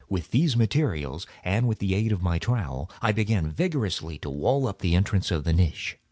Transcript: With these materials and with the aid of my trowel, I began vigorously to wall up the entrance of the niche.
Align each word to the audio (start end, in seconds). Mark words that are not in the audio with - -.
With 0.09 0.31
these 0.31 0.57
materials 0.57 1.27
and 1.43 1.67
with 1.67 1.77
the 1.77 1.93
aid 1.93 2.11
of 2.11 2.23
my 2.23 2.39
trowel, 2.39 2.89
I 3.03 3.11
began 3.11 3.51
vigorously 3.51 4.17
to 4.23 4.31
wall 4.31 4.65
up 4.65 4.79
the 4.79 4.95
entrance 4.95 5.29
of 5.29 5.43
the 5.43 5.53
niche. 5.53 5.95